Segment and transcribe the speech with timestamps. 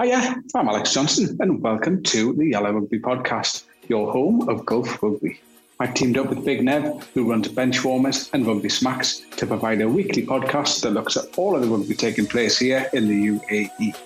[0.00, 5.02] Hiya, I'm Alex Johnson, and welcome to the Yalla Rugby Podcast, your home of Gulf
[5.02, 5.40] Rugby.
[5.80, 9.88] I teamed up with Big Nev, who runs Benchwarmers and Rugby Smacks, to provide a
[9.88, 13.96] weekly podcast that looks at all of the rugby taking place here in the UAE.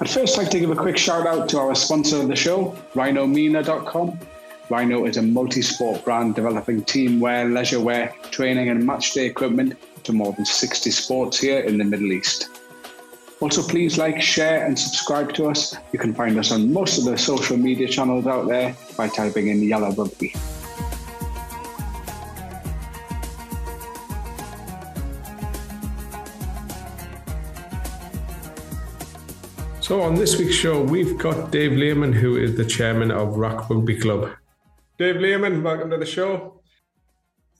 [0.00, 2.76] I'd first like to give a quick shout out to our sponsor of the show,
[2.94, 4.18] RhinoMina.com.
[4.70, 9.78] Rhino is a multi sport brand developing team wear, leisure wear, training, and matchday equipment
[10.02, 12.48] to more than 60 sports here in the Middle East.
[13.40, 15.76] Also, please like, share, and subscribe to us.
[15.92, 19.48] You can find us on most of the social media channels out there by typing
[19.48, 20.32] in Yalla Rugby.
[29.82, 33.68] So, on this week's show, we've got Dave Learman, who is the chairman of RAK
[33.68, 34.30] Rugby Club.
[34.98, 36.62] Dave Learman, welcome to the show.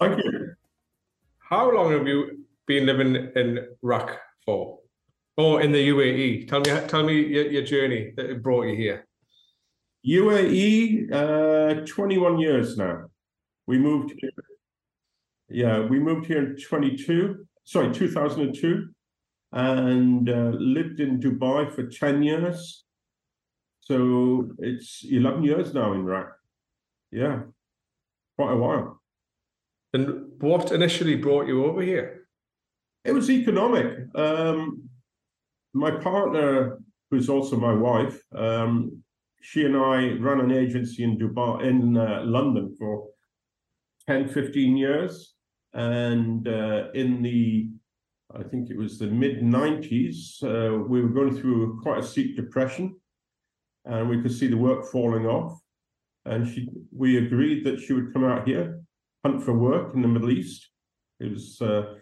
[0.00, 0.54] Thank you.
[1.38, 4.78] How long have you been living in RAK for?
[5.36, 6.48] Or in the UAE?
[6.48, 9.06] Tell me, tell me your, your journey that brought you here.
[10.06, 13.06] UAE, uh, 21 years now.
[13.66, 14.30] We moved here.
[15.48, 18.88] Yeah, we moved here in 22, sorry, 2002,
[19.52, 22.84] and uh, lived in Dubai for 10 years.
[23.80, 26.28] So it's 11 years now in RAK.
[27.12, 27.42] Yeah,
[28.36, 29.00] quite a while.
[29.92, 32.26] And what initially brought you over here?
[33.04, 34.08] It was economic.
[34.16, 34.85] Um,
[35.76, 36.78] my partner,
[37.10, 39.02] who's also my wife, um,
[39.42, 43.08] she and I ran an agency in Dubai, in uh, London for
[44.08, 45.34] 10, 15 years.
[45.72, 47.68] And uh, in the,
[48.34, 52.34] I think it was the mid 90s, uh, we were going through quite a steep
[52.34, 52.96] depression
[53.84, 55.60] and we could see the work falling off.
[56.24, 58.80] And she, we agreed that she would come out here,
[59.24, 60.68] hunt for work in the Middle East.
[61.20, 61.94] It was uh,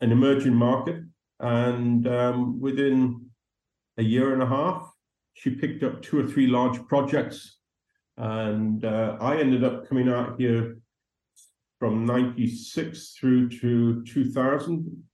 [0.00, 1.02] an emerging market.
[1.40, 3.26] And um, within
[3.96, 4.90] a year and a half,
[5.34, 7.58] she picked up two or three large projects.
[8.16, 10.78] And uh, I ended up coming out here
[11.78, 15.04] from 96 through to 2000,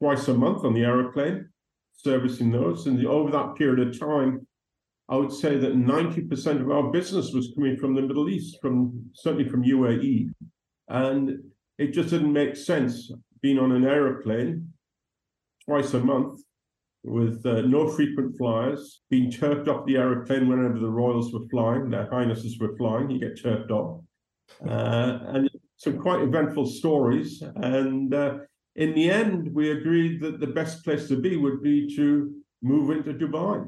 [0.00, 1.48] twice a month on the aeroplane,
[1.92, 2.86] servicing those.
[2.86, 4.46] And over that period of time,
[5.08, 9.10] I would say that 90% of our business was coming from the Middle East, from
[9.14, 10.30] certainly from UAE.
[10.88, 11.38] And
[11.78, 13.10] it just didn't make sense
[13.40, 14.72] being on an aeroplane
[15.68, 16.40] twice a month
[17.04, 21.90] with uh, no frequent flyers, being chirped off the aeroplane whenever the royals were flying,
[21.90, 24.00] their highnesses were flying, you get chirped off.
[24.66, 27.42] Uh, and some quite eventful stories.
[27.56, 28.38] And uh,
[28.76, 32.90] in the end, we agreed that the best place to be would be to move
[32.90, 33.64] into Dubai.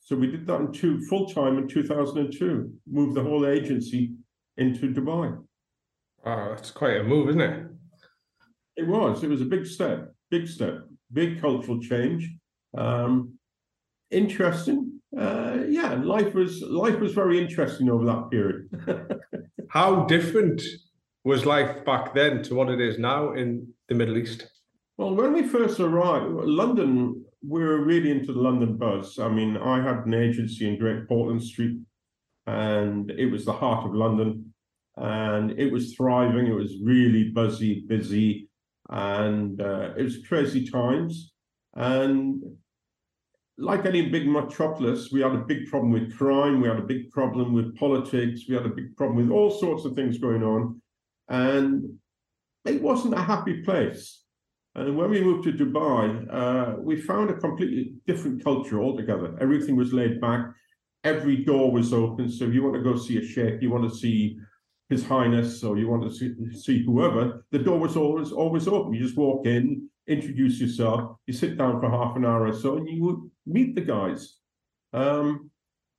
[0.00, 4.12] So we did that in two full time in 2002, moved the whole agency
[4.56, 5.36] into Dubai.
[6.24, 7.66] Wow, that's quite a move, isn't it?
[8.76, 9.22] It was.
[9.22, 12.30] It was a big step, big step big cultural change.
[12.76, 13.38] Um,
[14.10, 15.00] interesting.
[15.16, 18.68] Uh, yeah, life was life was very interesting over that period.
[19.70, 20.62] How different
[21.24, 24.46] was life back then to what it is now in the Middle East?
[24.96, 29.18] Well, when we first arrived, London, we were really into the London buzz.
[29.18, 31.78] I mean, I had an agency in Great Portland Street,
[32.46, 34.52] and it was the heart of London,
[34.96, 36.46] and it was thriving.
[36.46, 38.47] It was really buzzy, busy
[38.88, 41.32] and uh, it was crazy times.
[41.74, 42.42] And
[43.58, 47.10] like any big metropolis, we had a big problem with crime, we had a big
[47.10, 50.80] problem with politics, we had a big problem with all sorts of things going on.
[51.28, 51.98] And
[52.64, 54.22] it wasn't a happy place.
[54.74, 59.36] And when we moved to Dubai, uh, we found a completely different culture altogether.
[59.40, 60.46] Everything was laid back,
[61.02, 62.30] every door was open.
[62.30, 64.38] So if you want to go see a sheikh, you want to see
[64.88, 68.94] his Highness or you want to see, see whoever, the door was always always open.
[68.94, 72.78] You just walk in, introduce yourself, you sit down for half an hour or so,
[72.78, 74.36] and you would meet the guys.
[74.92, 75.50] Um,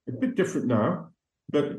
[0.08, 1.10] a bit different now,
[1.52, 1.78] but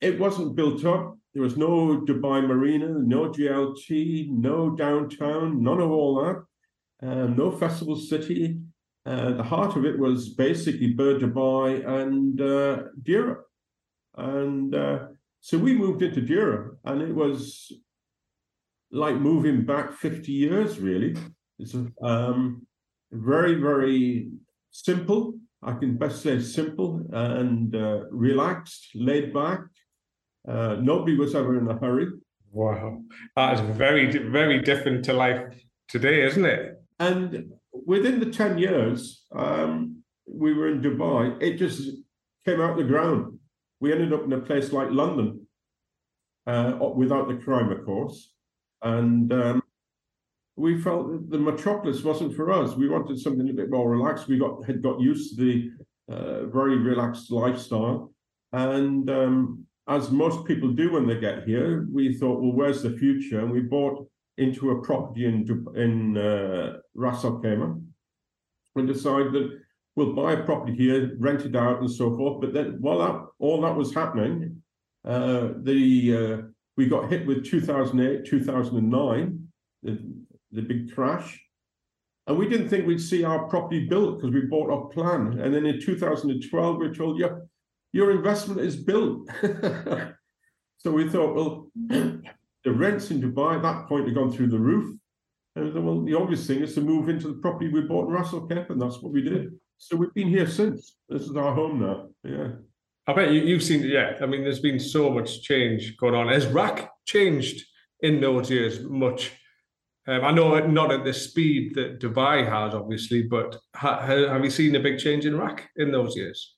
[0.00, 1.16] it wasn't built up.
[1.32, 7.06] There was no Dubai Marina, no JLT, no downtown, none of all that.
[7.06, 8.58] Uh, no festival city.
[9.04, 13.36] Uh, the heart of it was basically Bur Dubai and uh, Deira.
[14.16, 15.06] And uh,
[15.46, 17.70] so we moved into Deira, and it was
[18.90, 21.14] like moving back 50 years, really.
[21.60, 21.72] It's
[22.02, 22.66] um,
[23.12, 24.28] very, very
[24.72, 25.34] simple.
[25.62, 29.60] I can best say simple and uh, relaxed, laid back.
[30.48, 32.08] Uh, nobody was ever in a hurry.
[32.50, 33.02] Wow,
[33.36, 35.44] that is very, very different to life
[35.86, 36.74] today, isn't it?
[36.98, 41.88] And within the 10 years, um, we were in Dubai, it just
[42.44, 43.38] came out of the ground
[43.80, 45.46] we ended up in a place like London,
[46.46, 48.32] uh, without the crime, of course.
[48.82, 49.62] And um,
[50.56, 52.74] we felt that the metropolis wasn't for us.
[52.74, 54.28] We wanted something a bit more relaxed.
[54.28, 55.70] We got had got used to the
[56.14, 58.12] uh, very relaxed lifestyle,
[58.52, 62.96] and um, as most people do when they get here, we thought, well, where's the
[62.96, 63.40] future?
[63.40, 64.08] And we bought
[64.38, 67.82] into a property in in uh, Ras Al Khaimah
[68.76, 69.58] and decided that
[69.96, 72.40] we'll buy a property here, rent it out, and so forth.
[72.40, 74.62] But then, while that all that was happening,
[75.04, 76.46] uh, the uh,
[76.76, 79.48] we got hit with 2008, 2009,
[79.82, 79.98] the,
[80.52, 81.42] the big crash.
[82.26, 85.38] And we didn't think we'd see our property built because we bought our plan.
[85.40, 87.36] And then in 2012, we were told, yeah,
[87.92, 89.28] your investment is built.
[90.78, 94.58] so we thought, well, the rents in Dubai at that point had gone through the
[94.58, 94.98] roof.
[95.54, 98.32] And well, the obvious thing is to move into the property we bought in Ras
[98.32, 99.52] Kemp, and that's what we did.
[99.78, 100.96] So we've been here since.
[101.08, 102.08] This is our home now.
[102.24, 102.48] Yeah.
[103.06, 104.14] I bet you, you've seen, yeah.
[104.20, 106.28] I mean, there's been so much change going on.
[106.28, 107.64] Has RAK changed
[108.00, 109.32] in those years much?
[110.08, 114.50] Um, I know not at the speed that Dubai has, obviously, but ha, have you
[114.50, 116.56] seen a big change in RAK in those years?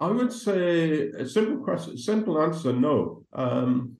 [0.00, 3.24] I would say a simple question, simple answer, no.
[3.32, 3.96] Um,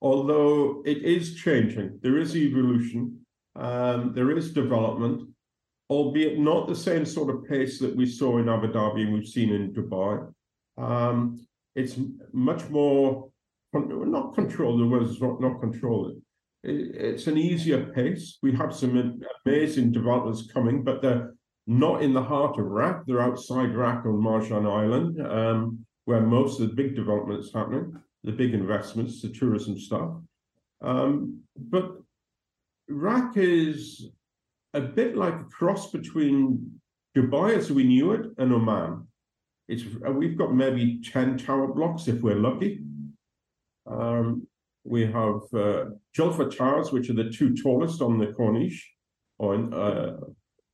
[0.00, 3.20] although it is changing, there is evolution,
[3.56, 5.33] um, there is development,
[5.90, 9.26] albeit not the same sort of pace that we saw in Abu Dhabi and we've
[9.26, 10.32] seen in Dubai.
[10.76, 11.98] Um, it's
[12.32, 13.30] much more
[13.72, 14.80] not controlled.
[14.80, 16.20] The word is not not controlled.
[16.62, 18.38] It's an easier pace.
[18.42, 21.34] We have some amazing developments coming, but they're
[21.66, 23.04] not in the heart of RAK.
[23.06, 28.32] They're outside RAK on Marjan Island, um, where most of the big developments happening, the
[28.32, 30.10] big investments, the tourism stuff.
[30.80, 31.96] Um, but
[32.88, 34.10] RAK is
[34.74, 36.80] a bit like a cross between
[37.16, 39.06] Dubai as we knew it and Oman.
[39.68, 42.80] It's uh, we've got maybe 10 tower blocks if we're lucky.
[43.86, 44.46] Um,
[44.84, 45.84] we have uh,
[46.14, 48.82] Towers, which are the two tallest on the Corniche
[49.38, 50.16] or in, uh,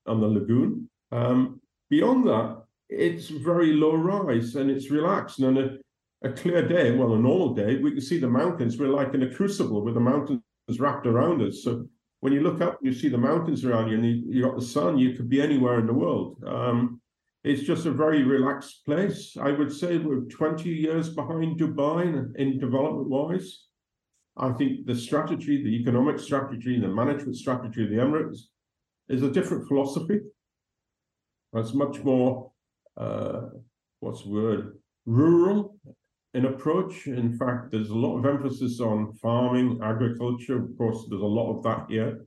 [0.07, 0.89] on the lagoon.
[1.13, 5.39] Um, beyond that, it's very low rise and it's relaxed.
[5.39, 5.79] And on
[6.23, 8.79] a, a clear day, well, a normal day, we can see the mountains.
[8.79, 10.43] We're like in a crucible with the mountains
[10.79, 11.63] wrapped around us.
[11.63, 11.87] So
[12.21, 14.65] when you look up, you see the mountains around you, and you, you got the
[14.65, 14.99] sun.
[14.99, 16.43] You could be anywhere in the world.
[16.47, 17.01] Um,
[17.43, 19.37] it's just a very relaxed place.
[19.41, 23.65] I would say we're 20 years behind Dubai in, development wise.
[24.37, 28.41] I think the strategy, the economic strategy, the management strategy of the Emirates
[29.09, 30.21] is a different philosophy.
[31.55, 32.53] It's much more,
[32.99, 33.41] uh,
[34.01, 35.77] what's the word, rural
[36.35, 37.07] in approach.
[37.07, 40.63] In fact, there's a lot of emphasis on farming, agriculture.
[40.63, 42.25] Of course, there's a lot of that here.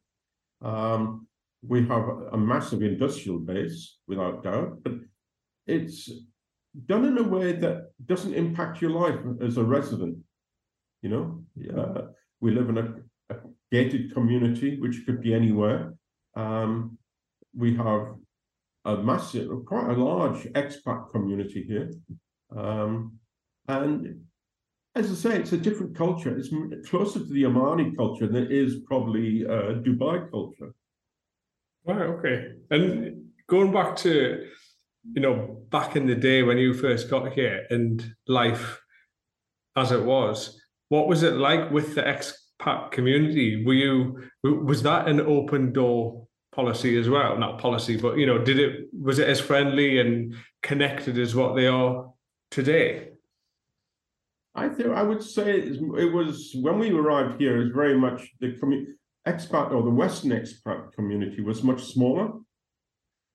[0.62, 1.28] Um,
[1.66, 4.94] we have a massive industrial base, without doubt, but
[5.66, 6.10] it's
[6.88, 10.18] done in a way that doesn't impact your life as a resident.
[11.02, 11.44] You know,
[11.78, 12.02] uh,
[12.42, 13.38] we live in a, a,
[13.72, 15.94] gated community, which could be anywhere.
[16.36, 16.98] Um,
[17.56, 18.16] we have
[18.86, 21.92] a massive, quite a large expat community here.
[22.56, 23.20] Um,
[23.68, 24.22] and
[24.96, 26.38] as I say, it's a different culture.
[26.38, 26.50] It's
[26.88, 30.74] closer to the Omani culture than it is probably uh, Dubai culture.
[31.86, 32.02] Right.
[32.02, 32.54] Okay.
[32.70, 34.48] And going back to,
[35.14, 38.82] you know, back in the day when you first got here and life
[39.76, 43.66] as it was, what was it like with the expat community?
[43.66, 47.38] Were you was that an open door policy as well?
[47.38, 51.56] Not policy, but you know, did it was it as friendly and connected as what
[51.56, 52.12] they are
[52.52, 53.13] today?
[54.56, 57.58] I think I would say it was when we arrived here.
[57.58, 58.94] It was very much the community
[59.28, 62.34] expat or the Western expat community was much smaller.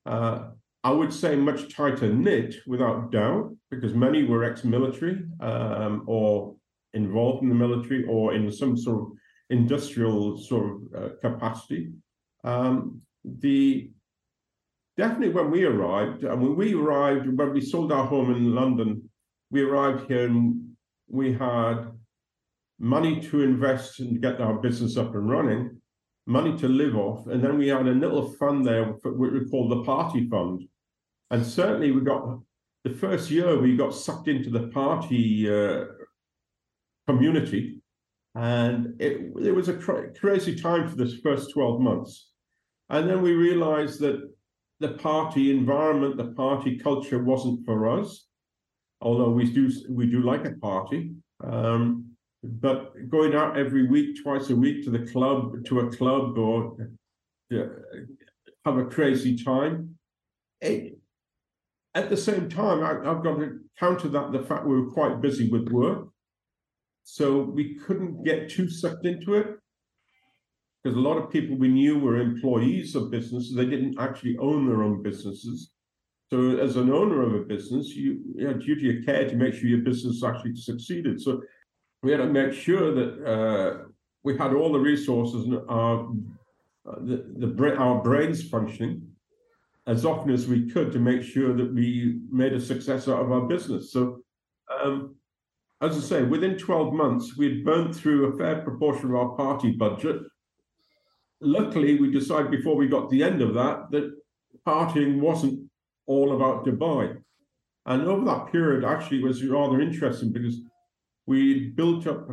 [0.05, 0.49] Uh,
[0.83, 6.55] I would say much tighter knit, without doubt, because many were ex-military um, or
[6.93, 9.07] involved in the military or in some sort of
[9.49, 11.91] industrial sort of uh, capacity.
[12.43, 13.91] Um, the
[14.95, 19.09] definitely when we arrived, and when we arrived, when we sold our home in London,
[19.51, 20.68] we arrived here and
[21.09, 21.91] we had
[22.79, 25.81] money to invest and get our business up and running,
[26.25, 29.67] money to live off, and then we had a little fund there, what we call
[29.67, 30.63] the party fund.
[31.31, 32.39] And certainly, we got
[32.83, 35.85] the first year we got sucked into the party uh,
[37.07, 37.81] community,
[38.35, 42.29] and it, it was a cra- crazy time for this first 12 months.
[42.89, 44.21] And then we realized that
[44.79, 48.28] the party environment, the party culture wasn't for us,
[49.01, 51.13] although we do we do like a party.
[51.43, 52.05] Um,
[52.43, 56.77] but going out every week, twice a week to the club, to a club, or
[57.53, 57.63] uh,
[58.65, 59.95] have a crazy time.
[60.61, 60.99] It,
[61.95, 65.21] at the same time, I, have got to counter that the fact we were quite
[65.21, 66.07] busy with work,
[67.03, 69.57] so we couldn't get too sucked into it.
[70.83, 73.53] because a lot of people we knew were employees of businesses.
[73.53, 75.71] They didn't actually own their own businesses.
[76.31, 79.55] So, as an owner of a business, you, you have duty of care to make
[79.55, 81.19] sure your business actually succeeded.
[81.21, 81.41] So,
[82.03, 83.83] we had to make sure that uh,
[84.23, 86.07] we had all the resources and our
[86.89, 89.01] uh, the, the our brains functioning
[89.87, 93.31] as often as we could to make sure that we made a success out of
[93.31, 93.91] our business.
[93.91, 94.19] So,
[94.83, 95.15] um,
[95.81, 99.29] as I say, within 12 months, we had burnt through a fair proportion of our
[99.29, 100.21] party budget.
[101.41, 104.13] Luckily, we decided before we got to the end of that that
[104.67, 105.68] partying wasn't
[106.09, 107.03] all about Dubai.
[107.85, 110.57] And over that period, actually, was rather interesting because
[111.25, 112.27] we built up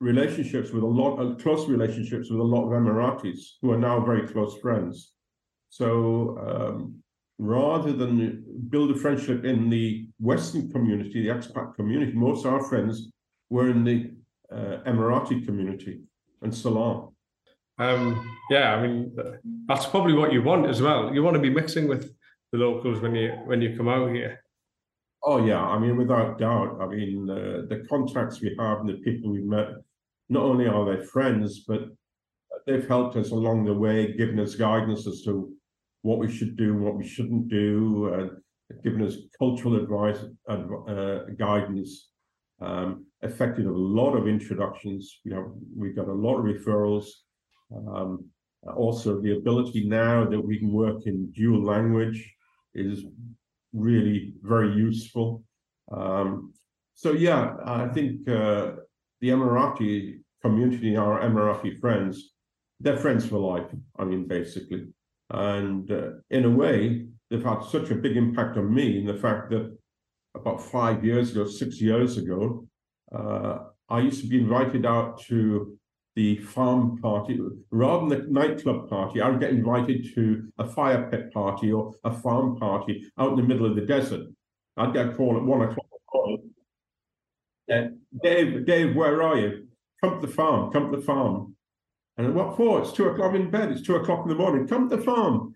[0.00, 3.98] relationships with a lot of close relationships with a lot of Emiratis who are now
[4.00, 5.12] very close friends.
[5.70, 5.90] So
[6.46, 7.02] um,
[7.38, 12.62] rather than build a friendship in the Western community, the expat community, most of our
[12.62, 13.10] friends
[13.50, 14.12] were in the
[14.52, 16.00] uh, Emirati community
[16.42, 17.08] and Salam.
[17.78, 19.14] Um, yeah, I mean
[19.66, 21.12] that's probably what you want as well.
[21.14, 22.15] You want to be mixing with
[22.56, 24.42] the locals when you when you come out here.
[25.22, 26.78] Oh yeah, I mean without doubt.
[26.80, 29.68] I mean uh, the contacts we have and the people we met,
[30.28, 31.88] not only are they friends, but
[32.66, 35.52] they've helped us along the way, given us guidance as to
[36.02, 42.10] what we should do, what we shouldn't do, uh, given us cultural advice, uh, guidance.
[42.58, 45.20] Um, affected a lot of introductions.
[45.24, 47.06] You know, we got a lot of referrals.
[47.70, 48.30] Um,
[48.76, 52.35] also, the ability now that we can work in dual language
[52.76, 53.04] is
[53.72, 55.42] really very useful.
[55.90, 56.52] Um,
[56.94, 58.72] so yeah, I think uh,
[59.20, 62.32] the Emirati community, our Emirati friends,
[62.80, 63.70] they're friends for life.
[63.98, 64.86] I mean, basically,
[65.30, 69.14] and uh, in a way, they've had such a big impact on me in the
[69.14, 69.76] fact that
[70.34, 72.66] about five years ago, six years ago,
[73.14, 75.78] uh, I used to be invited out to
[76.16, 77.38] the farm party
[77.70, 79.20] rather than the nightclub party.
[79.20, 83.36] I would get invited to a fire pit party or a farm party out in
[83.36, 84.26] the middle of the desert.
[84.78, 85.86] I'd get a call at one o'clock.
[87.68, 87.88] Yeah,
[88.22, 89.68] Dave, Dave, where are you?
[90.02, 90.72] Come to the farm.
[90.72, 91.54] Come to the farm.
[92.16, 92.78] And what for?
[92.78, 93.70] Oh, it's two o'clock in bed.
[93.70, 94.66] It's two o'clock in the morning.
[94.66, 95.54] Come to the farm.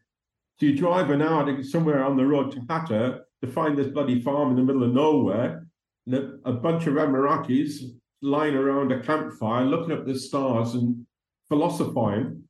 [0.59, 3.87] So you drive an hour to somewhere on the road to Hatta to find this
[3.87, 5.67] bloody farm in the middle of nowhere.
[6.07, 7.83] And a bunch of Emiratis
[8.23, 11.07] lying around a campfire, looking up the stars and
[11.49, 12.43] philosophizing.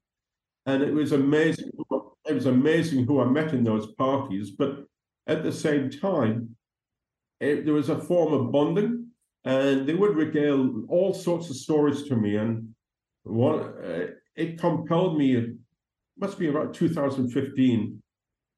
[0.67, 1.71] And it was amazing.
[2.27, 4.51] It was amazing who I met in those parties.
[4.51, 4.85] But
[5.27, 6.57] at the same time,
[7.41, 9.07] it, there was a form of bonding,
[9.45, 12.37] and they would regale all sorts of stories to me.
[12.37, 12.75] And
[13.23, 15.37] one, uh, it compelled me.
[15.37, 15.51] It
[16.19, 18.03] must be about 2015.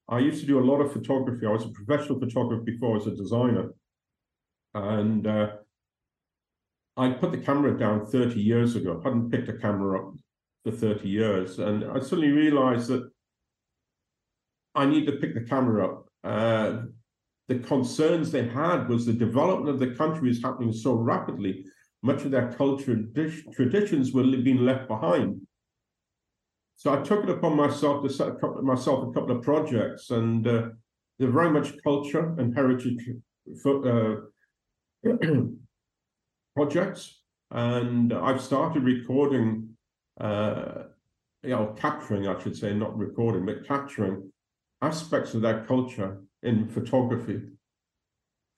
[0.08, 1.46] I used to do a lot of photography.
[1.46, 3.70] I was a professional photographer before as a designer,
[4.74, 5.50] and uh,
[6.96, 9.00] I put the camera down 30 years ago.
[9.00, 10.14] I hadn't picked a camera up
[10.64, 13.10] for 30 years, and I suddenly realized that
[14.74, 16.06] I need to pick the camera up.
[16.22, 16.82] Uh,
[17.48, 21.64] the concerns they had was the development of the country is happening so rapidly
[22.02, 23.14] much of their culture and
[23.52, 25.40] traditions were being left behind.
[26.76, 30.10] So I took it upon myself to set a couple, myself a couple of projects,
[30.10, 30.68] and uh,
[31.18, 33.08] they're very much culture and heritage
[33.64, 34.14] uh,
[36.54, 37.20] projects.
[37.50, 39.70] And I've started recording,
[40.20, 40.84] uh,
[41.42, 44.32] you know, capturing, I should say, not recording, but capturing
[44.80, 47.42] aspects of their culture in photography.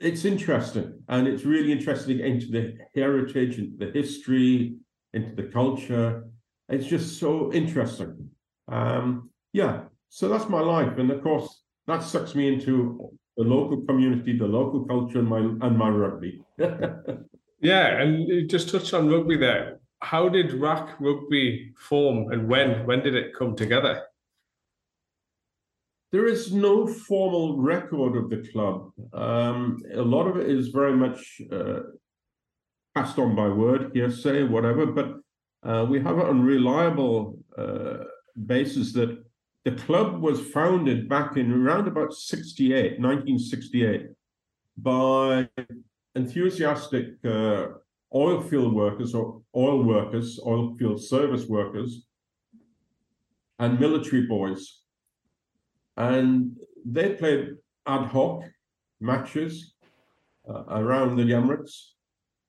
[0.01, 4.77] It's interesting and it's really interesting into the heritage into the history
[5.13, 6.25] into the culture.
[6.69, 8.31] It's just so interesting.
[8.71, 13.81] Um yeah so that's my life and of course that sucks me into the local
[13.83, 16.43] community the local culture and my and my rugby
[17.65, 22.87] yeah and you just touched on rugby there how did RAK rugby form and when
[22.87, 24.03] when did it come together
[26.15, 28.93] there is no formal record of the club.
[29.13, 31.81] Um, a lot of it is very much uh,
[32.95, 34.87] passed on by word, hearsay, whatever.
[34.87, 35.09] But
[35.69, 38.05] uh, we have it on reliable uh,
[38.47, 39.25] basis that
[39.65, 44.11] the club was founded back in around about 68, 1968,
[44.79, 45.49] by
[46.15, 47.67] enthusiastic uh,
[48.15, 52.07] oil field workers or oil workers, oil field service workers,
[53.59, 54.85] and military boys
[55.97, 57.57] and they played
[57.87, 58.45] ad hoc
[59.01, 59.75] matches
[60.49, 61.91] uh, around the Emirates,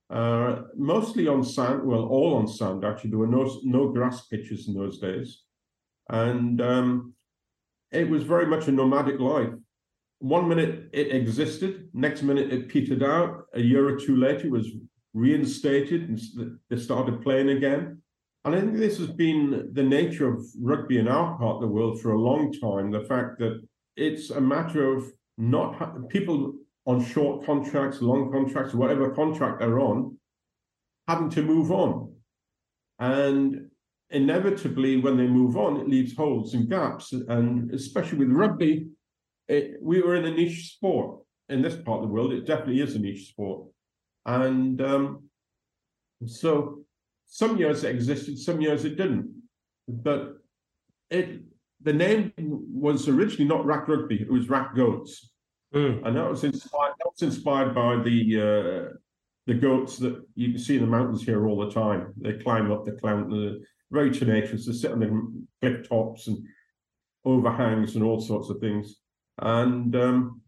[0.09, 1.83] uh, mostly on sand.
[1.83, 2.83] Well, all on sand.
[2.83, 5.43] Actually, there were no no grass pitches in those days,
[6.09, 7.13] and um,
[7.91, 9.53] it was very much a nomadic life.
[10.25, 13.45] One minute it existed, next minute it petered out.
[13.53, 14.71] A year or two later, it was
[15.13, 18.01] reinstated, and they started playing again.
[18.43, 21.67] And I think this has been the nature of rugby in our part of the
[21.67, 22.89] world for a long time.
[22.89, 23.61] The fact that
[23.97, 25.05] it's a matter of
[25.37, 26.55] not ha- people
[26.87, 30.17] on short contracts, long contracts, whatever contract they're on,
[31.07, 32.11] having to move on.
[32.97, 33.69] And
[34.09, 37.13] inevitably, when they move on, it leaves holes and gaps.
[37.13, 38.87] And especially with rugby,
[39.47, 42.33] it, we were in a niche sport in this part of the world.
[42.33, 43.67] It definitely is a niche sport.
[44.25, 45.23] And um,
[46.25, 46.85] so
[47.27, 49.31] some years it existed, some years it didn't.
[49.87, 50.37] But
[51.09, 51.41] it
[51.81, 55.31] the name was originally not RAK Rugby, it was RAK Goats.
[55.73, 56.05] Mm.
[56.05, 58.93] And that was inspired that was inspired by the uh,
[59.45, 62.13] the goats that you can see in the mountains here all the time.
[62.17, 63.61] They climb up the clown, the
[63.91, 66.43] very tenacious, they sit on the cliff tops and
[67.25, 68.95] overhangs and all sorts of things.
[69.39, 70.41] And um,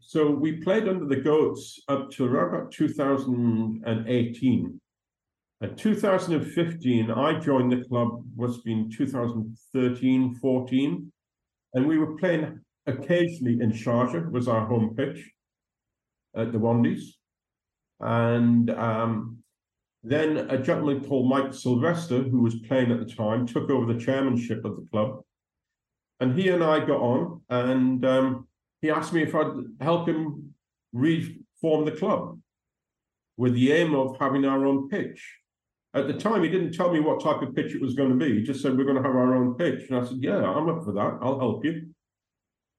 [0.00, 4.80] so we played under the goats up to around about 2018.
[5.62, 11.12] In 2015, I joined the club, was been 2013, 14,
[11.74, 15.30] and we were playing occasionally in Sharjah, was our home pitch
[16.36, 17.02] at the Wandies.
[18.00, 19.38] And um,
[20.02, 23.98] then a gentleman called Mike Sylvester, who was playing at the time, took over the
[23.98, 25.22] chairmanship of the club.
[26.20, 28.48] And he and I got on, and um,
[28.80, 30.54] he asked me if I'd help him
[30.92, 32.38] reform the club
[33.36, 35.22] with the aim of having our own pitch.
[35.94, 38.16] At the time, he didn't tell me what type of pitch it was going to
[38.16, 38.34] be.
[38.34, 39.88] He just said, We're going to have our own pitch.
[39.88, 41.18] And I said, Yeah, I'm up for that.
[41.22, 41.88] I'll help you.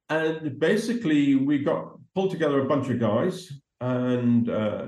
[0.09, 3.51] And basically, we got pulled together a bunch of guys
[3.81, 4.87] and uh,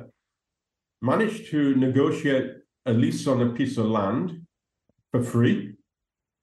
[1.01, 2.51] managed to negotiate
[2.85, 4.45] a lease on a piece of land
[5.11, 5.75] for free,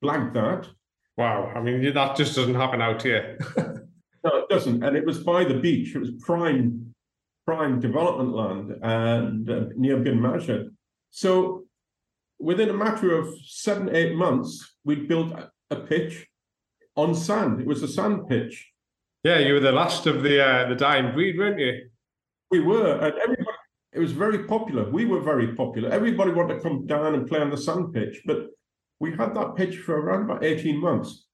[0.05, 0.69] blagged that.
[1.17, 1.53] Wow.
[1.55, 3.39] I mean, that just doesn't happen out here.
[4.25, 4.83] No, it doesn't.
[4.83, 5.95] And it was by the beach.
[5.95, 6.93] It was prime,
[7.47, 10.75] prime development land and uh, near Bin Majid.
[11.13, 11.63] So
[12.41, 16.27] within a matter of seven, eight months, we built a, a pitch
[16.97, 17.61] on sand.
[17.61, 18.69] It was a sand pitch.
[19.23, 21.89] yeah, you were the last of the uh, the dying breed, weren't you?
[22.51, 23.59] We were, and everybody,
[23.93, 24.91] it was very popular.
[24.91, 25.89] We were very popular.
[25.91, 28.49] Everybody wanted to come down and play on the sand pitch, but
[29.01, 31.27] we had that pitch for around about 18 months.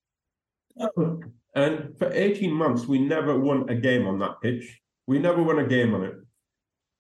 [1.55, 4.81] And for 18 months, we never won a game on that pitch.
[5.07, 6.15] We never won a game on it.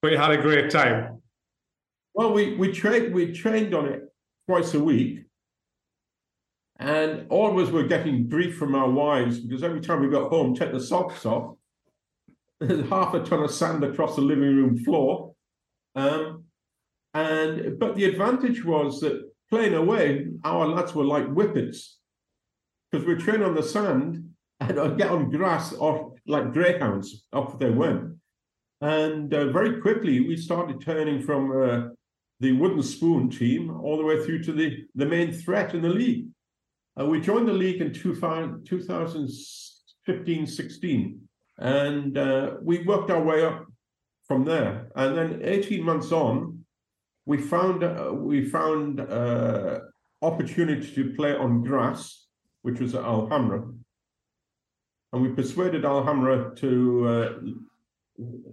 [0.02, 1.22] But you had a great time.
[2.14, 4.02] Well, we we trained we trained on it
[4.46, 5.20] twice a week,
[6.78, 10.28] and all of us were getting grief from our wives because every time we got
[10.28, 11.56] home, take the socks off,
[12.60, 15.34] there's half a ton of sand across the living room floor.
[15.94, 16.44] Um,
[17.14, 21.98] and but the advantage was that playing away, our lads were like whippets
[22.90, 27.68] because we train on the sand and get on grass off like greyhounds, off they
[27.68, 28.14] went.
[28.80, 31.88] And uh, very quickly, we started turning from uh,
[32.40, 35.90] the wooden spoon team all the way through to the, the main threat in the
[35.90, 36.28] league.
[36.98, 41.20] Uh, we joined the league in 2000, 2015 16,
[41.58, 43.66] and uh, we worked our way up
[44.26, 44.88] from there.
[44.96, 46.61] And then 18 months on,
[47.26, 49.80] we found uh, we found uh,
[50.22, 52.26] opportunity to play on grass,
[52.62, 53.72] which was at Al Hamra,
[55.12, 57.32] and we persuaded Al Hamra to uh,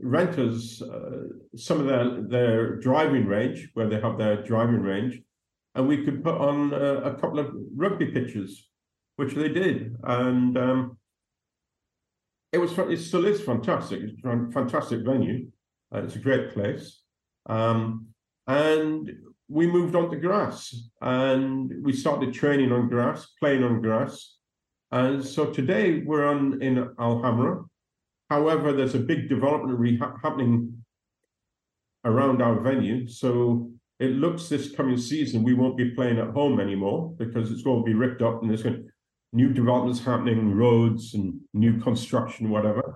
[0.01, 1.23] rent us uh,
[1.55, 5.21] some of their their driving range, where they have their driving range,
[5.75, 8.67] and we could put on uh, a couple of rugby pitches,
[9.15, 10.97] which they did, and um,
[12.51, 14.01] it was it still is fantastic.
[14.01, 15.47] It's a fantastic venue.
[15.93, 17.01] Uh, it's a great place,
[17.47, 18.08] um,
[18.49, 19.12] and
[19.47, 24.38] we moved on to grass, and we started training on grass, playing on grass,
[24.91, 27.65] and so today we're on in Al Hamra.
[28.29, 30.83] However, there's a big development happening
[32.05, 33.07] around our venue.
[33.07, 37.63] So it looks this coming season we won't be playing at home anymore because it's
[37.63, 38.83] going to be ripped up and there's going to,
[39.31, 42.95] new developments happening, roads and new construction, whatever.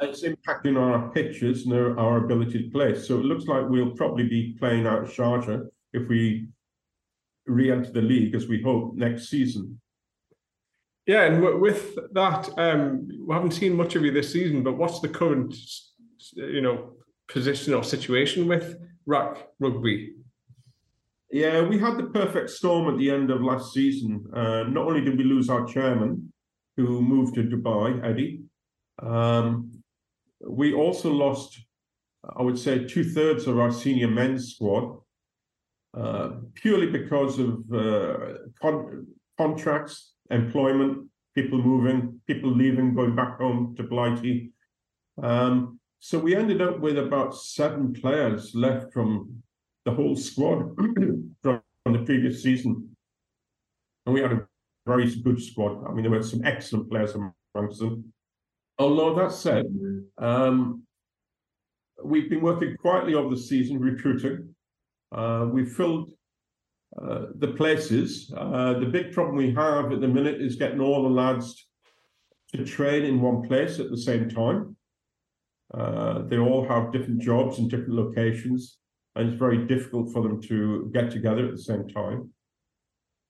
[0.00, 2.94] It's impacting on our pitches and our, ability to play.
[2.94, 6.48] So it looks like we'll probably be playing out Sharjah if we
[7.46, 9.80] re-enter the league as we hope next season.
[11.06, 14.62] Yeah, and w- with that, um, we haven't seen much of you this season.
[14.62, 15.54] But what's the current,
[16.34, 16.92] you know,
[17.28, 20.12] position or situation with RAK Rugby?
[21.30, 24.26] Yeah, we had the perfect storm at the end of last season.
[24.32, 26.32] Uh, not only did we lose our chairman,
[26.76, 28.42] who moved to Dubai, Eddie,
[29.02, 29.70] um,
[30.48, 31.60] we also lost,
[32.36, 34.98] I would say, two thirds of our senior men's squad,
[35.96, 38.16] uh, purely because of uh,
[38.60, 39.06] con-
[39.38, 44.52] contracts, employment, people moving, people leaving, going back home to Blighty.
[45.22, 49.42] Um, so we ended up with about seven players left from
[49.84, 50.76] the whole squad
[51.42, 52.96] from the previous season.
[54.04, 54.46] And we had a
[54.86, 55.84] very good squad.
[55.86, 58.12] I mean, there were some excellent players amongst them.
[58.78, 59.66] Although that said,
[60.18, 60.82] um,
[62.04, 64.54] we've been working quietly over the season recruiting.
[65.12, 66.10] Uh, we filled
[67.00, 68.32] uh, the places.
[68.36, 71.68] Uh, the big problem we have at the minute is getting all the lads
[72.54, 74.76] to train in one place at the same time.
[75.74, 78.78] Uh, they all have different jobs in different locations,
[79.14, 82.30] and it's very difficult for them to get together at the same time.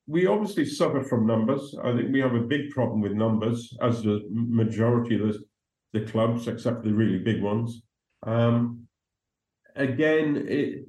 [0.07, 1.75] We obviously suffer from numbers.
[1.83, 5.45] I think we have a big problem with numbers, as the majority of the,
[5.93, 7.83] the clubs, except the really big ones.
[8.25, 8.87] Um,
[9.75, 10.87] again, it,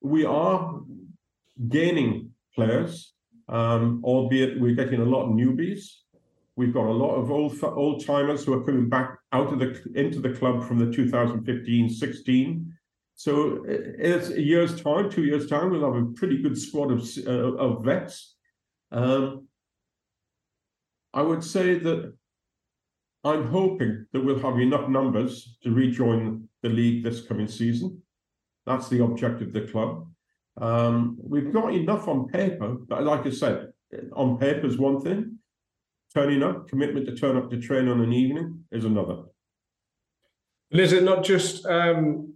[0.00, 0.80] we are
[1.68, 3.12] gaining players,
[3.48, 5.84] um, albeit we're getting a lot of newbies.
[6.56, 9.82] We've got a lot of old old timers who are coming back out of the
[9.94, 12.66] into the club from the 2015-16.
[13.14, 17.06] So it's a year's time, two years time, we'll have a pretty good squad of
[17.26, 18.35] uh, of vets.
[18.96, 19.46] Um,
[21.12, 22.14] I would say that
[23.24, 28.02] I'm hoping that we'll have enough numbers to rejoin the league this coming season.
[28.64, 30.08] That's the objective of the club.
[30.58, 33.72] Um, we've got enough on paper, but like I said,
[34.14, 35.38] on paper is one thing.
[36.14, 39.24] Turning up, commitment to turn up to train on an evening is another.
[40.70, 42.32] And is it not just um,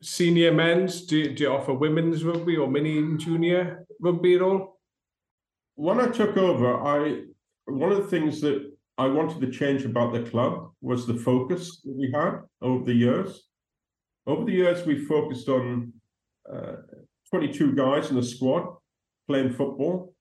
[0.00, 1.04] senior men's?
[1.04, 4.79] Do you, do you offer women's rugby or mini junior rugby at all?
[5.80, 7.22] When I took over, I
[7.64, 11.80] one of the things that I wanted to change about the club was the focus
[11.84, 13.48] that we had over the years.
[14.26, 15.94] Over the years, we focused on
[16.52, 16.76] uh,
[17.30, 18.76] 22 guys in the squad
[19.26, 20.12] playing football,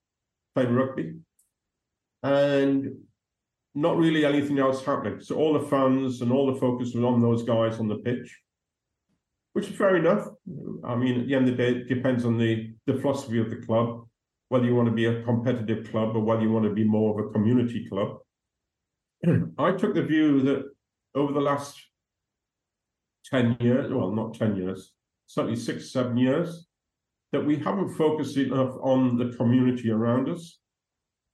[0.55, 1.15] playing rugby,
[2.23, 2.95] and
[3.75, 5.19] not really anything else happening.
[5.19, 8.33] So all the fans and all the focus was on those guys on the pitch,
[9.51, 10.25] which is fair enough.
[10.85, 13.49] I mean, at the end of the day, it depends on the, the philosophy of
[13.49, 14.05] the club,
[14.49, 17.19] whether you want to be a competitive club or whether you want to be more
[17.19, 18.17] of a community club.
[19.57, 20.65] I took the view that
[21.15, 21.79] over the last
[23.31, 24.93] 10 years, well, not 10 years,
[25.27, 26.67] certainly six, seven years,
[27.31, 30.59] that we haven't focused enough on the community around us.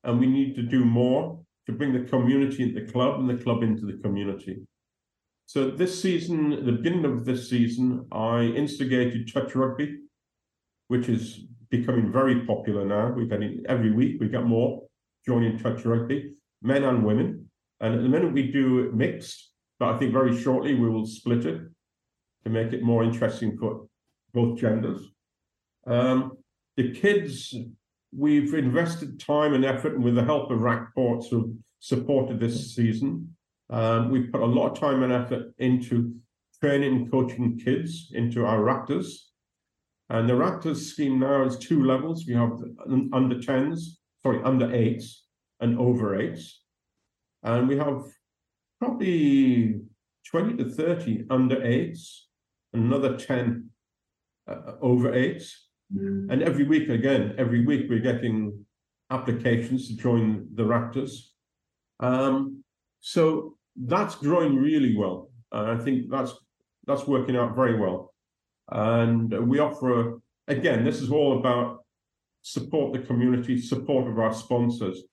[0.03, 3.41] And we need to do more to bring the community into the club and the
[3.41, 4.61] club into the community.
[5.47, 9.99] So this season, the beginning of this season, I instigated touch rugby,
[10.87, 13.13] which is becoming very popular now.
[13.15, 14.83] We're getting every week we get more
[15.25, 17.49] joining touch rugby, men and women.
[17.79, 21.45] And at the minute we do mixed, but I think very shortly we will split
[21.45, 21.61] it
[22.43, 23.87] to make it more interesting for
[24.33, 25.01] both genders.
[25.87, 26.37] Um,
[26.77, 27.55] the kids,
[28.15, 32.75] we've invested time and effort, and with the help of RAK Ports who supported this
[32.75, 33.35] season,
[33.69, 36.15] um, we've put a lot of time and effort into
[36.61, 39.07] training and coaching kids into our Raptors.
[40.09, 42.25] And the Raptors scheme now is two levels.
[42.27, 42.61] We have
[43.11, 43.79] under 10s,
[44.23, 45.05] sorry, under 8s
[45.59, 46.51] and over 8s.
[47.43, 48.03] And we have
[48.79, 49.81] probably
[50.27, 52.19] 20 to 30 under 8s,
[52.73, 53.69] another 10
[54.47, 55.51] uh, over 8s.
[55.95, 56.31] Mm.
[56.31, 58.65] And every week, again, every week we're getting
[59.09, 61.29] applications to join the Raptors.
[61.99, 62.63] Um,
[62.99, 65.29] so that's growing really well.
[65.51, 66.33] Uh, I think that's
[66.87, 68.13] that's working out very well.
[68.71, 71.79] And we offer again, this is all about
[72.41, 75.03] support the community, support of our sponsors.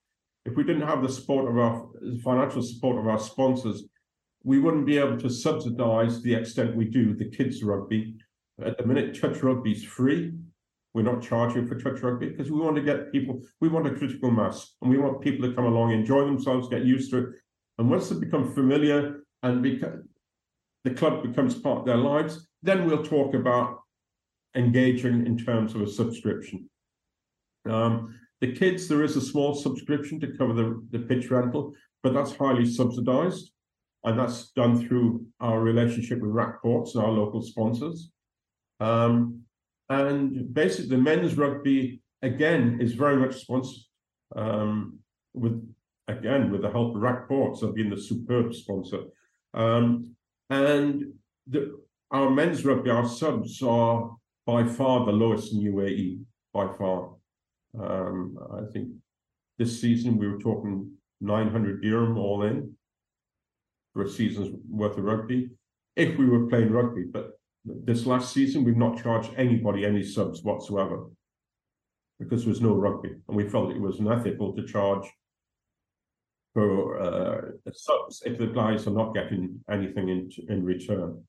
[0.45, 1.87] If we didn't have the support of our
[2.23, 3.85] financial support of our sponsors,
[4.45, 8.17] we wouldn't be able to subsidize the extent we do the kids rugby.
[8.63, 10.33] At the minute, touch rugby is free.
[10.95, 13.95] We're not charging for touch rugby because we want to get people, we want a
[13.95, 17.27] critical mass and we want people to come along, enjoy themselves, get used to it.
[17.79, 20.03] And once they become familiar and beca-
[20.85, 23.81] the club becomes part of their lives, then we'll talk about
[24.55, 26.69] engaging in terms of a subscription.
[27.69, 32.13] Um, the kids, there is a small subscription to cover the, the pitch rental, but
[32.13, 33.53] that's highly subsidized.
[34.05, 38.11] And that's done through our relationship with RAK Ports and our local sponsors.
[38.81, 39.43] Um,
[39.89, 43.83] and basically, the men's rugby again is very much sponsored
[44.35, 44.99] um,
[45.35, 45.65] with
[46.09, 49.05] again with the help of RAK Ports have been the superb sponsor.
[49.55, 50.17] Um,
[50.51, 51.13] and
[51.47, 51.79] the,
[52.13, 54.11] our men's rugby, our subs are
[54.47, 56.21] by far the lowest in UAE,
[56.53, 57.15] by far.
[57.81, 58.89] Um, I think
[59.59, 62.75] this season we were talking 900 dirham all in
[63.95, 65.51] for a season's worth of rugby,
[65.97, 67.05] if we were playing rugby.
[67.05, 67.31] But
[67.65, 71.07] this last season, we've not charged anybody any subs whatsoever
[72.19, 75.07] because there was no rugby, and we felt it was unethical to charge
[76.53, 81.23] for uh, subs if the guys are not getting anything in in return.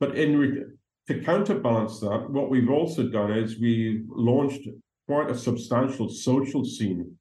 [0.00, 0.64] But in re-
[1.08, 4.68] to counterbalance that, what we've also done is we've launched
[5.06, 7.16] quite a substantial social scene.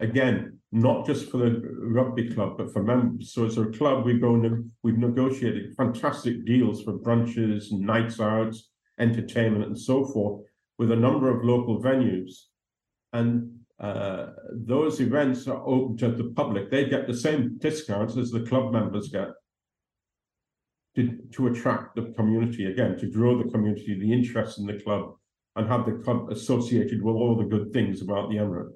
[0.00, 3.34] Again, not just for the rugby club, but for members.
[3.34, 8.54] So as a club, we've gone we've negotiated fantastic deals for brunches, nights out,
[8.98, 10.42] entertainment, and so forth
[10.78, 12.32] with a number of local venues.
[13.12, 16.70] And uh, those events are open to the public.
[16.70, 19.28] They get the same discounts as the club members get
[20.96, 25.14] to, to attract the community again, to grow the community, the interest in the club,
[25.56, 28.72] and have the club associated with all the good things about the Emirate.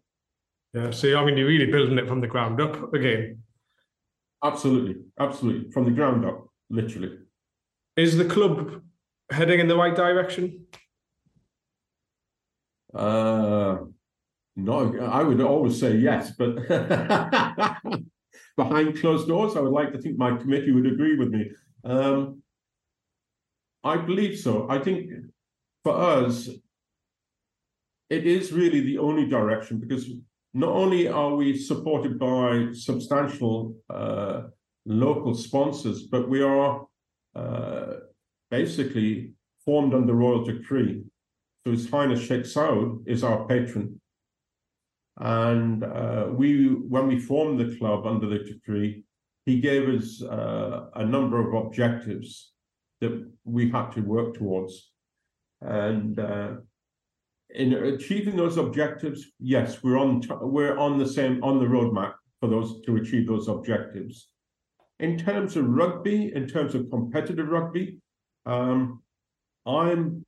[0.72, 3.42] Yeah, so I mean, you're really building it from the ground up again.
[4.42, 7.18] Absolutely, absolutely, from the ground up, literally.
[7.96, 8.83] Is the club
[9.31, 10.66] heading in the right direction?
[12.92, 13.79] Uh,
[14.57, 16.57] no, I would always say yes, but
[18.57, 21.50] behind closed doors, I would like to think my committee would agree with me.
[21.85, 22.42] Um,
[23.83, 24.66] I believe so.
[24.70, 25.11] I think
[25.83, 26.49] for us,
[28.09, 30.09] it is really the only direction because
[30.55, 34.42] not only are we supported by substantial uh,
[34.87, 36.87] local sponsors, but we are
[37.35, 37.94] uh,
[38.51, 39.33] basically
[39.64, 41.03] formed under royal decree.
[41.64, 44.01] So His Highness Sheikh Saud is our patron.
[45.18, 49.05] And uh, we, when we formed the club under the decree,
[49.46, 52.52] he gave us uh, a number of objectives
[53.00, 54.92] that we had to work towards.
[55.61, 56.52] And uh,
[57.50, 62.48] in achieving those objectives, yes, we're on we're on the same on the roadmap for
[62.48, 64.28] those to achieve those objectives.
[65.00, 67.98] In terms of rugby, in terms of competitive rugby,
[68.46, 69.02] um,
[69.66, 70.24] I'm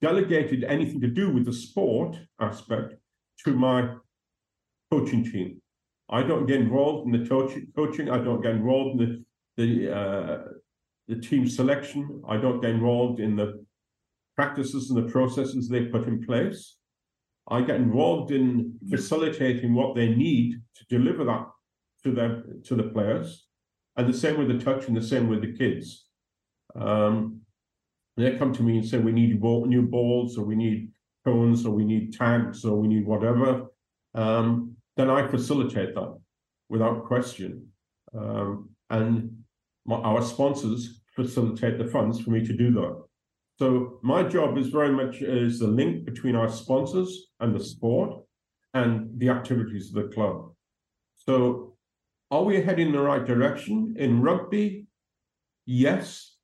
[0.00, 2.94] delegated anything to do with the sport aspect
[3.44, 3.94] to my
[4.90, 5.60] coaching team.
[6.10, 7.28] I don't get involved in the
[7.74, 8.10] coaching.
[8.10, 9.24] I don't get involved in the
[9.56, 10.38] the uh,
[11.08, 12.22] the team selection.
[12.28, 13.64] I don't get involved in the
[14.36, 16.76] practices and the processes they put in place.
[17.48, 21.46] I get involved in facilitating what they need to deliver that
[22.02, 23.46] to them to the players,
[23.96, 26.06] and the same with the touch, and the same with the kids.
[26.74, 27.40] Um,
[28.16, 30.90] they come to me and say we need new balls, or we need
[31.24, 33.66] cones, or we need tags, or we need whatever.
[34.14, 36.18] Um, then I facilitate that
[36.68, 37.68] without question,
[38.16, 39.44] um, and
[39.86, 43.02] my, our sponsors facilitate the funds for me to do that.
[43.56, 48.24] So my job is very much is the link between our sponsors and the sport
[48.72, 50.52] and the activities of the club.
[51.14, 51.76] So
[52.30, 53.94] are we heading in the right direction?
[53.96, 54.86] In rugby,
[55.66, 56.36] yes,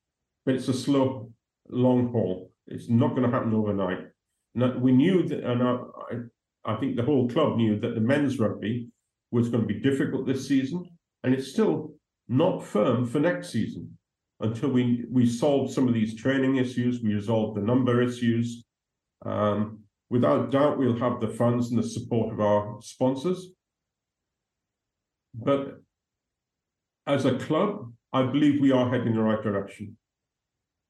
[0.45, 1.31] but it's a slow,
[1.69, 2.51] long haul.
[2.67, 4.07] It's not going to happen overnight.
[4.55, 5.77] Now, we knew that, and I,
[6.65, 8.89] I think the whole club knew that the men's rugby
[9.31, 10.85] was going to be difficult this season,
[11.23, 11.93] and it's still
[12.27, 13.97] not firm for next season
[14.41, 18.63] until we we solve some of these training issues, we resolve the number issues.
[19.25, 23.51] Um, without doubt, we'll have the funds and the support of our sponsors.
[25.33, 25.81] But
[27.07, 29.97] as a club, I believe we are heading in the right direction.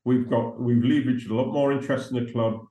[0.06, 2.66] We've got we've leveraged a lot more interest in the club,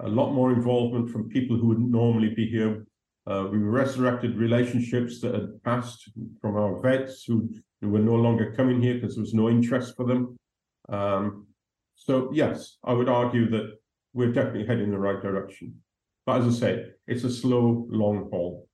[0.00, 2.84] a lot more involvement from people who wouldn't normally be here.
[3.26, 7.48] Uh, we resurrected relationships that had passed from our vets who
[7.80, 10.38] who were no longer coming here because there was no interest for them.
[10.88, 11.46] Um,
[11.94, 13.78] so yes, I would argue that
[14.14, 15.74] we're definitely heading in the right direction.
[16.24, 18.68] But as I say, it's a slow, long haul.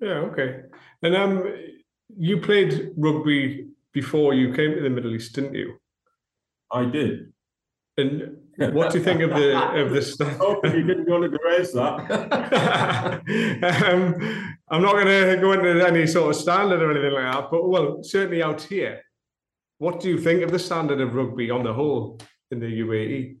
[0.00, 0.60] Yeah, okay.
[1.02, 1.44] And um,
[2.16, 5.76] you played rugby before you came to the Middle East, didn't you?
[6.72, 7.32] I did.
[7.96, 10.38] And what do you think of the of the stuff?
[10.64, 12.10] You didn't want to raise that.
[13.86, 17.50] um, I'm not going to go into any sort of standard or anything like that,
[17.50, 19.00] but well, certainly out here,
[19.78, 23.36] what do you think of the standard of rugby on the whole in the UAE?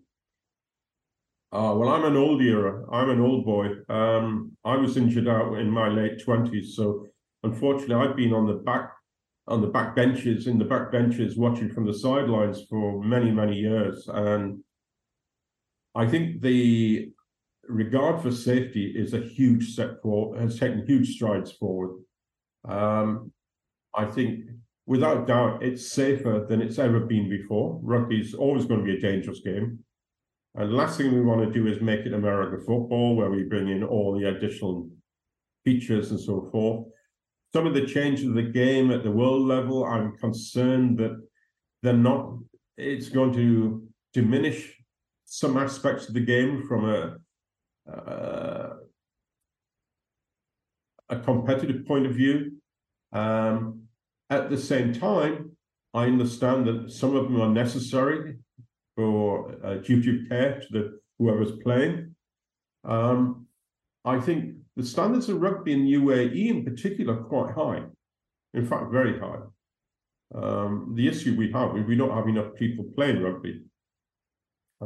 [1.52, 2.84] Uh, well, I'm an old era.
[2.90, 3.68] I'm an old boy.
[3.88, 7.06] Um, I was injured out in my late twenties, so
[7.44, 8.90] unfortunately, I've been on the back
[9.46, 13.56] on the back benches in the back benches watching from the sidelines for many many
[13.56, 14.64] years, and
[15.94, 17.10] I think the
[17.68, 22.02] regard for safety is a huge step forward, has taken huge strides forward.
[22.68, 23.32] Um,
[23.94, 24.44] I think
[24.86, 27.80] without doubt it's safer than it's ever been before.
[27.82, 29.78] Rugby is always going to be a dangerous game.
[30.56, 33.68] And last thing we want to do is make it American football, where we bring
[33.68, 34.88] in all the additional
[35.64, 36.86] features and so forth.
[37.52, 41.20] Some of the changes of the game at the world level, I'm concerned that
[41.82, 42.38] they're not,
[42.76, 44.74] it's going to diminish
[45.24, 47.16] some aspects of the game from a
[47.90, 48.74] uh,
[51.10, 52.52] a competitive point of view.
[53.12, 53.82] Um,
[54.30, 55.52] at the same time,
[55.92, 58.36] I understand that some of them are necessary
[58.96, 62.14] for uh, duty of care to the whoever's playing.
[62.84, 63.46] Um,
[64.04, 67.82] I think the standards of rugby in UAE in particular are quite high.
[68.54, 69.40] In fact, very high.
[70.34, 73.62] Um, the issue we have is we don't have enough people playing rugby.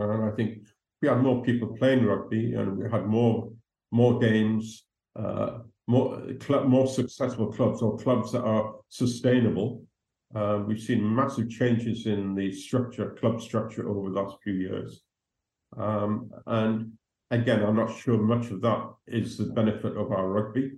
[0.00, 0.58] And I think
[1.02, 3.52] we had more people playing rugby and we had more
[3.90, 4.84] more games,
[5.16, 9.82] uh, more club, more successful clubs or clubs that are sustainable.
[10.34, 15.00] Uh, we've seen massive changes in the structure, club structure over the last few years.
[15.76, 16.92] Um, and
[17.30, 20.72] again, I'm not sure much of that is the benefit of our rugby.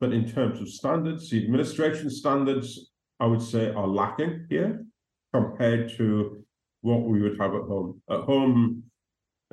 [0.00, 4.84] But in terms of standards, the administration standards, I would say, are lacking here
[5.32, 6.44] compared to
[6.82, 8.00] what we would have at home.
[8.10, 8.84] At home,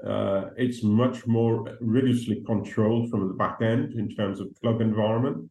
[0.05, 5.49] uh, it's much more rigorously controlled from the back end in terms of club environment.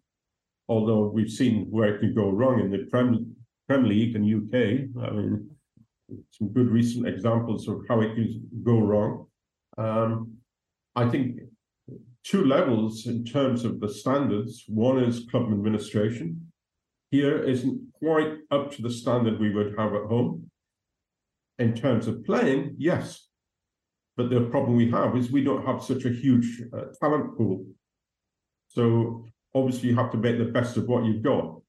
[0.69, 3.35] Although we've seen where it can go wrong in the Prem,
[3.69, 5.05] Premier League and UK.
[5.05, 5.51] I mean,
[6.31, 9.27] some good recent examples of how it can go wrong.
[9.77, 10.39] Um,
[10.95, 11.41] I think
[12.23, 14.65] two levels in terms of the standards.
[14.69, 16.51] One is club administration.
[17.11, 20.44] Here isn't quite up to the standard we would have at home.
[21.59, 23.29] In terms of playing, yes.
[24.17, 27.67] But the problem we have is we don't have such a huge uh, talent pool.
[28.69, 31.61] So obviously you have to make the best of what you've got.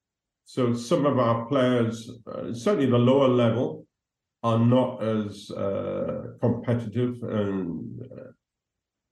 [0.44, 3.86] So some of our players, uh, certainly the lower level,
[4.42, 8.30] are not as uh, competitive and uh,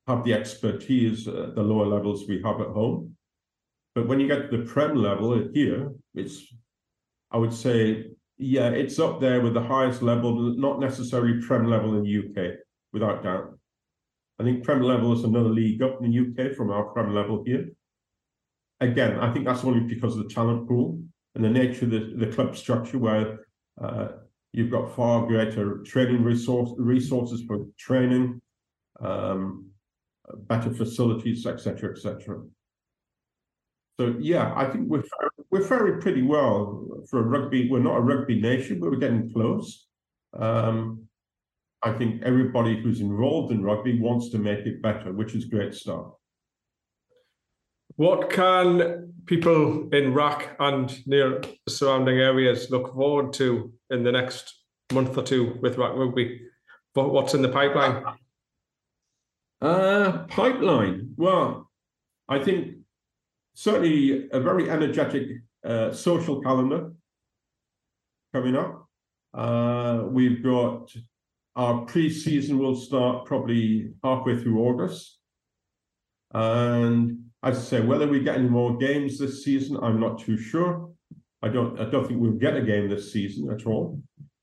[0.07, 3.17] have the expertise at the lower levels we have at home.
[3.95, 6.53] But when you get to the Prem level here, it's,
[7.31, 11.97] I would say, yeah, it's up there with the highest level, not necessarily Prem level
[11.97, 12.57] in the UK,
[12.93, 13.59] without doubt.
[14.39, 17.45] I think Prem level is another league up in the UK from our Prem level
[17.47, 17.69] here.
[18.81, 21.01] Again, I think that's only because of the talent pool
[21.35, 23.47] and the nature of the, the club structure, where
[23.81, 24.09] uh,
[24.53, 28.41] you've got far greater training resource resources for training,
[29.01, 29.67] um,
[30.49, 32.43] better facilities, etc., etc.
[34.01, 35.05] So yeah, I think we're
[35.55, 37.71] we're faring pretty well for a rugby.
[37.71, 39.87] We're not a rugby nation, but we're getting close.
[40.37, 41.07] Um,
[41.81, 45.73] I think everybody who's involved in rugby wants to make it better, which is great
[45.73, 46.07] stuff.
[47.95, 54.59] What can people in RAK and near surrounding areas look forward to in the next
[54.93, 56.41] month or two with RAK Rugby?
[56.95, 58.03] What's in the pipeline?
[59.61, 61.15] Uh, pipeline.
[61.17, 61.71] Well,
[62.29, 62.79] I think
[63.55, 65.29] certainly a very energetic
[65.65, 66.93] uh, social calendar
[68.33, 68.87] coming up.
[69.33, 70.93] Uh, we've got
[71.57, 75.19] our pre-season will start probably halfway through August.
[76.33, 80.37] And as I say, whether we get any more games this season, I'm not too
[80.37, 80.91] sure.
[81.43, 84.01] I don't I don't think we'll get a game this season at all.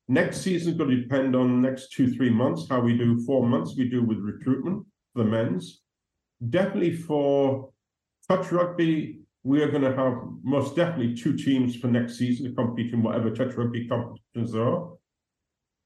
[0.08, 3.24] Next season is going to depend on the next two, three months, how we do
[3.26, 5.82] four months we do with recruitment for the men's.
[6.50, 7.70] Definitely for
[8.32, 10.14] touch rugby, we are going to have
[10.44, 14.64] most definitely two teams for next season to compete in whatever touch rugby competitions there
[14.64, 14.94] are.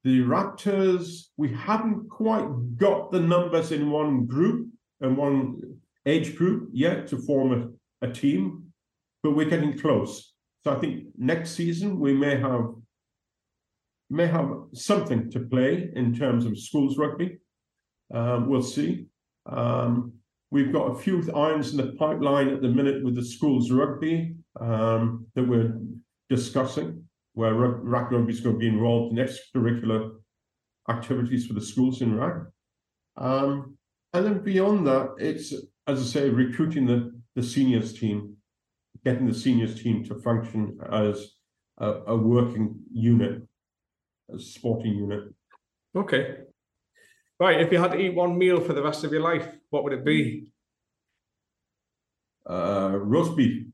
[0.04, 4.68] The Raptors, we haven't quite got the numbers in one group
[5.00, 5.60] and one
[6.06, 8.66] age group yet to form a, a team,
[9.22, 10.32] but we're getting close.
[10.62, 12.66] So I think next season we may have
[14.08, 17.38] may have something to play in terms of schools rugby.
[18.14, 19.06] Um, we'll see.
[19.46, 20.12] Um,
[20.50, 24.36] we've got a few irons in the pipeline at the minute with the schools rugby
[24.60, 25.78] um, that we're
[26.28, 27.04] discussing,
[27.34, 30.12] where RAK rugby is going to be involved in extracurricular
[30.88, 32.44] activities for the schools in RAK.
[33.16, 33.76] Um,
[34.12, 35.52] and then beyond that, it's
[35.86, 38.36] as I say, recruiting the, the seniors team,
[39.04, 41.34] getting the seniors team to function as
[41.78, 43.42] a, a working unit,
[44.34, 45.32] a sporting unit.
[45.94, 46.38] Okay.
[47.38, 47.60] Right.
[47.60, 49.92] If you had to eat one meal for the rest of your life, what would
[49.92, 50.46] it be?
[52.48, 53.66] Uh, roast beef.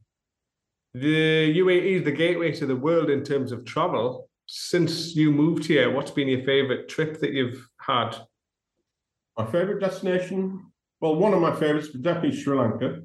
[0.95, 4.29] The UAE is the gateway to the world in terms of travel.
[4.47, 8.17] Since you moved here, what's been your favorite trip that you've had?
[9.39, 13.03] My favorite destination well, one of my favorites, but definitely Sri Lanka.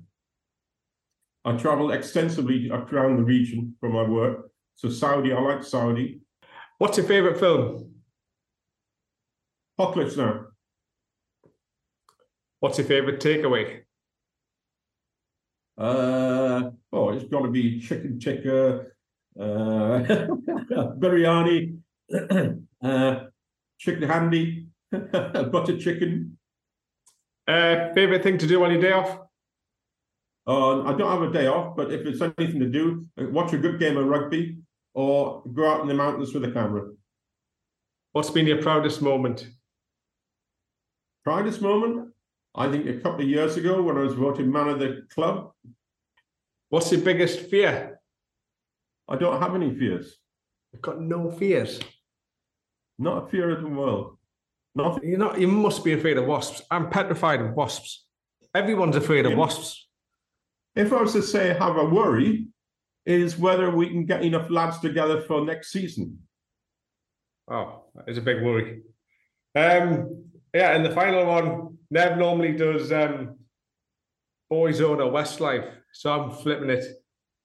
[1.46, 4.52] I travel extensively around the region for my work.
[4.76, 6.22] So Saudi, I like Saudi.
[6.78, 7.92] What's your favorite film?
[9.80, 10.47] Apocalypse Now.
[12.68, 13.84] What's your favorite takeaway?
[15.78, 18.88] Uh, oh, it's got to be chicken tikka,
[19.40, 19.44] uh,
[21.00, 21.78] biryani,
[22.84, 23.20] uh,
[23.78, 26.38] chicken handi, butter chicken,
[27.48, 29.18] uh, favorite thing to do on your day off?
[30.46, 33.54] Uh, I don't have a day off, but if it's anything to do, uh, watch
[33.54, 34.58] a good game of rugby
[34.94, 36.90] or go out in the mountains with a camera.
[38.12, 39.48] What's been your proudest moment?
[41.24, 42.12] Proudest moment?
[42.58, 45.52] I think a couple of years ago when I was voted man of the club.
[46.70, 48.00] What's your biggest fear?
[49.08, 50.18] I don't have any fears.
[50.74, 51.80] I've got no fears.
[53.00, 54.18] Not a fear of the world.
[54.76, 55.10] Nothing.
[55.10, 55.40] You're not.
[55.40, 56.62] You must be afraid of wasps.
[56.70, 58.06] I'm petrified of wasps.
[58.54, 59.88] Everyone's afraid of wasps.
[60.76, 62.48] If I was to say have a worry,
[63.06, 66.20] is whether we can get enough lads together for next season.
[67.50, 68.82] Oh, that is a big worry.
[69.56, 73.38] Um, yeah, and the final one, Nev normally does um,
[74.52, 76.84] Boyzone or Westlife, so I'm flipping it.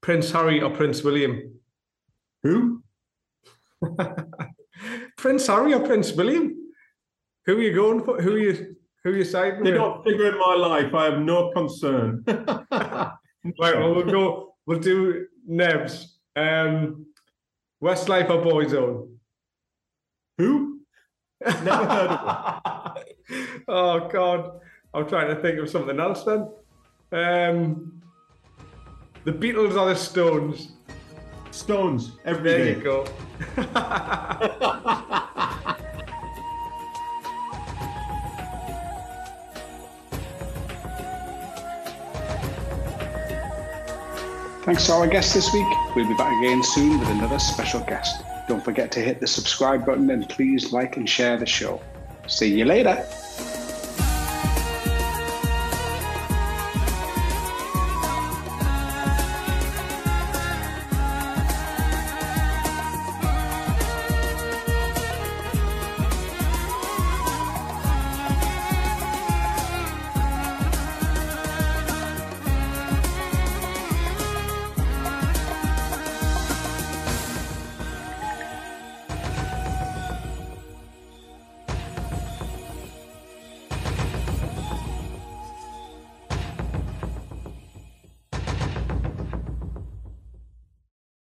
[0.00, 1.54] Prince Harry or Prince William?
[2.42, 2.82] Who?
[5.16, 6.56] Prince Harry or Prince William?
[7.46, 8.20] Who are you going for?
[8.20, 8.76] Who are you?
[9.04, 9.64] Who are you siding with?
[9.64, 9.80] They with?
[9.80, 10.94] don't figure in my life.
[10.94, 12.24] I have no concern.
[13.58, 14.54] Right, well, we'll go.
[14.66, 16.18] We'll do Nev's.
[16.36, 17.06] Um,
[17.82, 19.08] Westlife or Boyzone?
[20.38, 20.80] Who?
[21.44, 22.61] Never heard of
[23.68, 24.60] oh God,
[24.94, 26.48] I'm trying to think of something else then.
[27.12, 28.02] Um,
[29.24, 30.72] the Beatles are the Stones?
[31.50, 32.76] Stones every There day.
[32.76, 33.04] you go.
[44.64, 45.66] Thanks to our guest this week.
[45.96, 48.22] We'll be back again soon with another special guest.
[48.48, 51.80] Don't forget to hit the subscribe button and please like and share the show.
[52.28, 53.04] See you later.